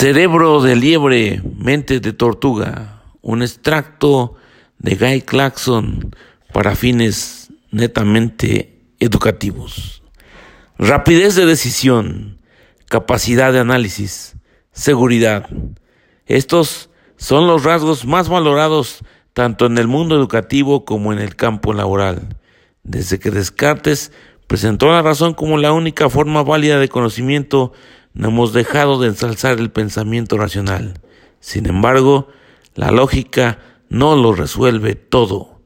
[0.00, 4.34] Cerebro de liebre, mente de tortuga, un extracto
[4.78, 6.16] de Guy Claxon
[6.54, 10.02] para fines netamente educativos.
[10.78, 12.38] Rapidez de decisión,
[12.88, 14.36] capacidad de análisis,
[14.72, 15.50] seguridad.
[16.24, 16.88] Estos
[17.18, 19.04] son los rasgos más valorados
[19.34, 22.38] tanto en el mundo educativo como en el campo laboral.
[22.84, 24.12] Desde que Descartes
[24.46, 27.74] presentó la razón como la única forma válida de conocimiento,
[28.14, 31.00] no hemos dejado de ensalzar el pensamiento racional.
[31.40, 32.28] Sin embargo,
[32.74, 35.60] la lógica no lo resuelve todo.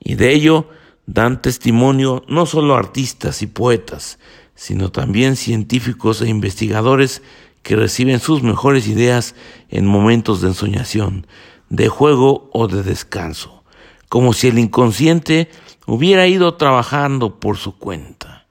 [0.00, 0.68] Y de ello
[1.06, 4.18] dan testimonio no solo artistas y poetas,
[4.54, 7.22] sino también científicos e investigadores
[7.62, 9.34] que reciben sus mejores ideas
[9.70, 11.26] en momentos de ensoñación,
[11.70, 13.64] de juego o de descanso,
[14.08, 15.48] como si el inconsciente
[15.86, 18.46] hubiera ido trabajando por su cuenta,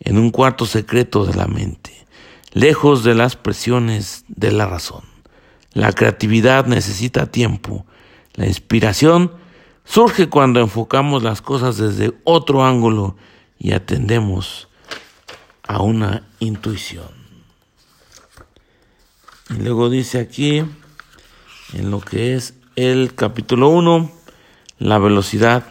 [0.00, 1.93] en un cuarto secreto de la mente,
[2.54, 5.02] lejos de las presiones de la razón.
[5.74, 7.84] La creatividad necesita tiempo,
[8.34, 9.32] la inspiración
[9.84, 13.16] surge cuando enfocamos las cosas desde otro ángulo
[13.58, 14.68] y atendemos
[15.64, 17.08] a una intuición.
[19.50, 20.64] Y luego dice aquí,
[21.72, 24.10] en lo que es el capítulo 1,
[24.78, 25.64] la velocidad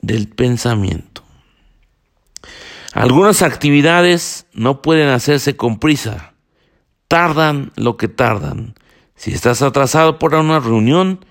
[0.00, 1.21] del pensamiento.
[2.92, 6.34] Algunas actividades no pueden hacerse con prisa,
[7.08, 8.74] tardan lo que tardan.
[9.16, 11.24] Si estás atrasado por una reunión,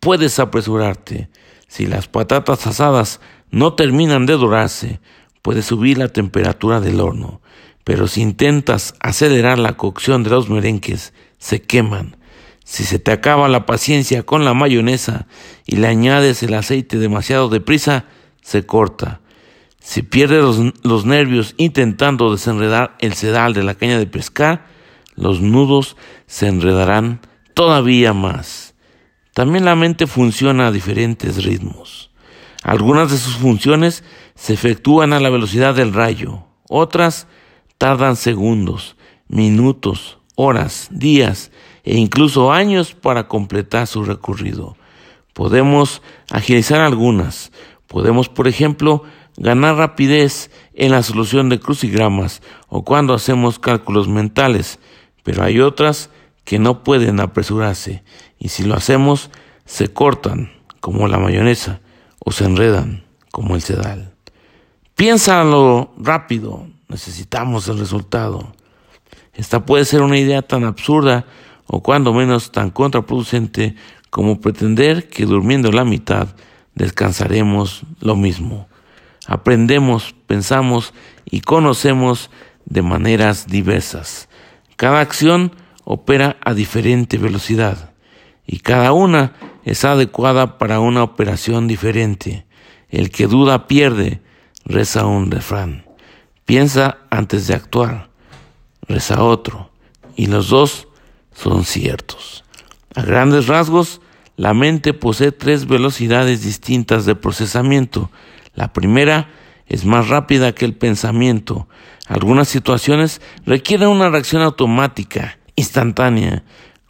[0.00, 1.28] puedes apresurarte.
[1.68, 5.00] Si las patatas asadas no terminan de dorarse,
[5.40, 7.40] puedes subir la temperatura del horno.
[7.84, 12.16] Pero si intentas acelerar la cocción de los merenques, se queman.
[12.64, 15.26] Si se te acaba la paciencia con la mayonesa
[15.64, 18.06] y le añades el aceite demasiado deprisa,
[18.42, 19.20] se corta.
[19.84, 24.64] Si pierdes los, los, nervios intentando desenredar el sedal de la caña de pescar,
[25.14, 27.20] los nudos se enredarán
[27.52, 28.74] todavía más.
[29.34, 32.10] También la mente funciona a diferentes ritmos.
[32.62, 37.26] Algunas de sus funciones se efectúan a la velocidad del rayo, otras
[37.76, 38.96] tardan segundos,
[39.28, 41.52] minutos, horas, días
[41.84, 44.78] e incluso años para completar su recorrido.
[45.34, 47.52] Podemos agilizar algunas.
[47.86, 49.04] Podemos, por ejemplo,
[49.36, 54.78] ganar rapidez en la solución de crucigramas o cuando hacemos cálculos mentales,
[55.22, 56.10] pero hay otras
[56.44, 58.02] que no pueden apresurarse
[58.38, 59.30] y si lo hacemos
[59.64, 61.80] se cortan como la mayonesa
[62.18, 64.14] o se enredan como el sedal.
[64.94, 68.52] Piénsalo rápido, necesitamos el resultado.
[69.32, 71.24] Esta puede ser una idea tan absurda
[71.66, 73.74] o cuando menos tan contraproducente
[74.10, 76.28] como pretender que durmiendo la mitad
[76.74, 78.68] descansaremos lo mismo.
[79.26, 80.92] Aprendemos, pensamos
[81.24, 82.30] y conocemos
[82.66, 84.28] de maneras diversas.
[84.76, 85.52] Cada acción
[85.84, 87.92] opera a diferente velocidad
[88.46, 89.34] y cada una
[89.64, 92.46] es adecuada para una operación diferente.
[92.90, 94.20] El que duda pierde,
[94.64, 95.86] reza un refrán.
[96.44, 98.10] Piensa antes de actuar,
[98.82, 99.70] reza otro,
[100.14, 100.88] y los dos
[101.32, 102.44] son ciertos.
[102.94, 104.00] A grandes rasgos,
[104.36, 108.10] la mente posee tres velocidades distintas de procesamiento.
[108.54, 109.30] La primera
[109.66, 111.68] es más rápida que el pensamiento.
[112.06, 116.44] Algunas situaciones requieren una reacción automática, instantánea,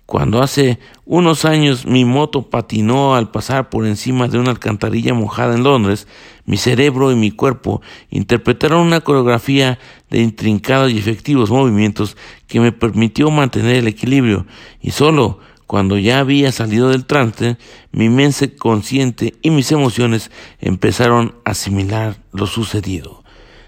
[0.07, 5.55] cuando hace unos años mi moto patinó al pasar por encima de una alcantarilla mojada
[5.55, 6.07] en Londres,
[6.45, 9.79] mi cerebro y mi cuerpo interpretaron una coreografía
[10.11, 14.47] de intrincados y efectivos movimientos que me permitió mantener el equilibrio
[14.83, 17.57] y solo cuando ya había salido del trance,
[17.93, 20.31] mi mente consciente y mis emociones
[20.61, 23.23] empezaron a asimilar lo sucedido.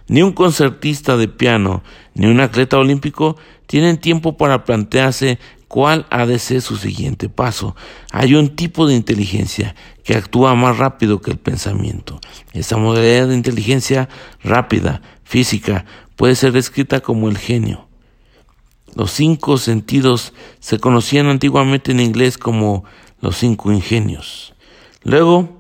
[0.09, 1.83] Ni un concertista de piano
[2.15, 3.37] ni un atleta olímpico
[3.67, 7.75] tienen tiempo para plantearse cuál ha de ser su siguiente paso.
[8.13, 9.75] Hay un tipo de inteligencia
[10.05, 12.21] que actúa más rápido que el pensamiento.
[12.53, 14.09] Esta modalidad de inteligencia
[14.43, 15.85] rápida, física,
[16.15, 17.86] puede ser descrita como el genio.
[18.97, 22.85] Los cinco sentidos se conocían antiguamente en inglés como
[23.21, 24.55] los cinco ingenios.
[25.05, 25.51] Luego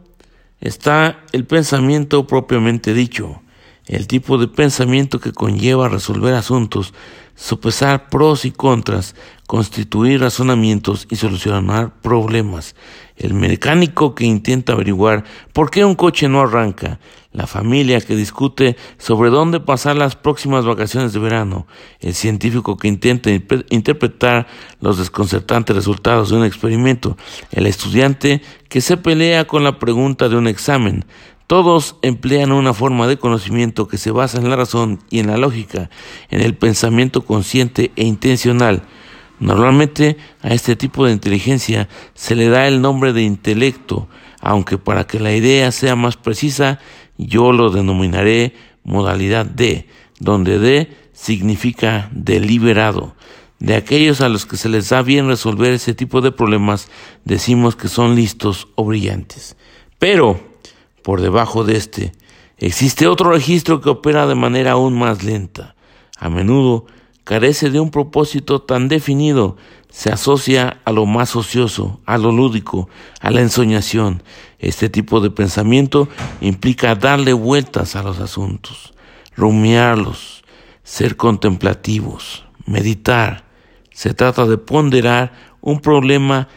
[0.58, 3.42] está el pensamiento propiamente dicho,
[3.86, 6.92] el tipo de pensamiento que conlleva resolver asuntos,
[7.36, 9.14] sopesar pros y contras,
[9.46, 12.74] constituir razonamientos y solucionar problemas.
[13.16, 16.98] El mecánico que intenta averiguar por qué un coche no arranca.
[17.32, 21.66] La familia que discute sobre dónde pasar las próximas vacaciones de verano.
[22.00, 23.30] El científico que intenta
[23.68, 24.46] interpretar
[24.80, 27.16] los desconcertantes resultados de un experimento.
[27.52, 31.04] El estudiante que se pelea con la pregunta de un examen.
[31.46, 35.36] Todos emplean una forma de conocimiento que se basa en la razón y en la
[35.36, 35.90] lógica,
[36.28, 38.82] en el pensamiento consciente e intencional.
[39.38, 44.08] Normalmente a este tipo de inteligencia se le da el nombre de intelecto,
[44.40, 46.80] aunque para que la idea sea más precisa,
[47.16, 49.86] yo lo denominaré modalidad D,
[50.18, 53.14] donde D significa deliberado.
[53.58, 56.88] De aquellos a los que se les da bien resolver ese tipo de problemas,
[57.24, 59.56] decimos que son listos o brillantes.
[59.98, 60.40] Pero,
[61.06, 62.10] por debajo de este,
[62.58, 65.76] existe otro registro que opera de manera aún más lenta.
[66.18, 66.86] A menudo
[67.22, 69.56] carece de un propósito tan definido,
[69.88, 72.88] se asocia a lo más ocioso, a lo lúdico,
[73.20, 74.24] a la ensoñación.
[74.58, 76.08] Este tipo de pensamiento
[76.40, 78.92] implica darle vueltas a los asuntos,
[79.36, 80.42] rumiarlos,
[80.82, 83.44] ser contemplativos, meditar.
[83.92, 86.48] Se trata de ponderar un problema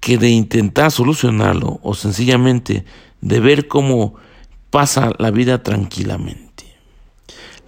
[0.00, 2.84] que de intentar solucionarlo o sencillamente
[3.22, 4.14] de ver cómo
[4.70, 6.52] pasa la vida tranquilamente.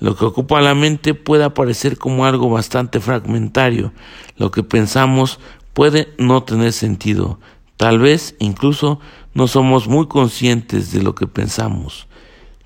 [0.00, 3.92] Lo que ocupa la mente puede aparecer como algo bastante fragmentario.
[4.36, 5.40] Lo que pensamos
[5.72, 7.38] puede no tener sentido.
[7.76, 9.00] Tal vez incluso
[9.32, 12.06] no somos muy conscientes de lo que pensamos.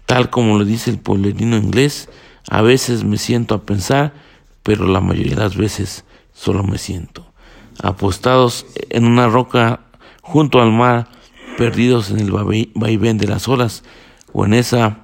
[0.06, 2.08] Tal como lo dice el pueblerino inglés,
[2.48, 4.14] a veces me siento a pensar,
[4.62, 7.26] pero la mayoría de las veces solo me siento.
[7.82, 9.80] Apostados en una roca
[10.22, 11.08] junto al mar,
[11.58, 13.82] perdidos en el vaivén de las olas,
[14.32, 15.00] o en esa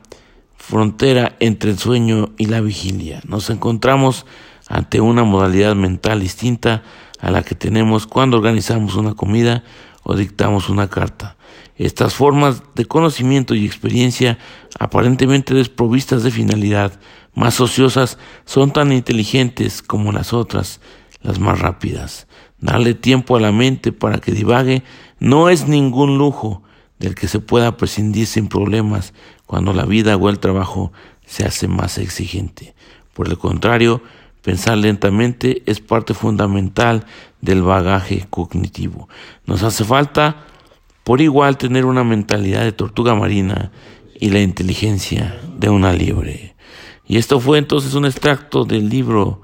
[0.57, 3.21] frontera entre el sueño y la vigilia.
[3.27, 4.25] Nos encontramos
[4.69, 6.85] ante una modalidad mental distinta
[7.19, 9.65] a la que tenemos cuando organizamos una comida
[10.05, 11.37] o dictamos una carta.
[11.77, 14.39] Estas formas de conocimiento y experiencia
[14.79, 17.01] aparentemente desprovistas de finalidad,
[17.35, 20.81] más ociosas, son tan inteligentes como las otras,
[21.21, 22.29] las más rápidas.
[22.61, 24.85] Darle tiempo a la mente para que divague
[25.25, 26.63] no es ningún lujo,
[26.99, 29.15] del que se pueda prescindir sin problemas
[29.47, 30.93] cuando la vida o el trabajo
[31.25, 32.75] se hace más exigente.
[33.15, 34.03] Por el contrario,
[34.43, 37.07] pensar lentamente es parte fundamental
[37.41, 39.09] del bagaje cognitivo.
[39.47, 40.45] Nos hace falta
[41.05, 43.73] por igual tener una mentalidad de tortuga marina
[44.21, 46.55] y la inteligencia de una liebre.
[47.07, 49.41] Y esto fue entonces un extracto del libro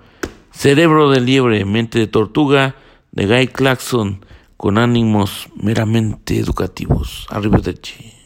[0.52, 2.74] Cerebro de liebre, mente de tortuga
[3.12, 4.26] de Guy Claxon
[4.60, 7.26] con ánimos meramente educativos.
[7.30, 8.19] Arrivederci.